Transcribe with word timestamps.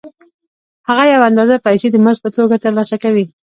هغه 0.87 1.03
یوه 1.13 1.27
اندازه 1.29 1.55
پیسې 1.65 1.87
د 1.91 1.95
مزد 2.05 2.21
په 2.25 2.29
توګه 2.37 2.55
ترلاسه 2.63 2.95
کوي 3.03 3.25